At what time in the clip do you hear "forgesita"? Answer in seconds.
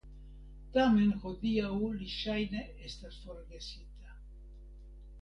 3.29-4.21